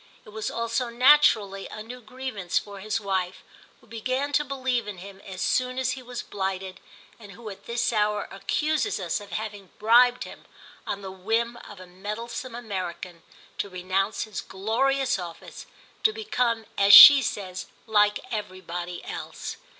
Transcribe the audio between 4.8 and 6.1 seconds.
in him as soon as he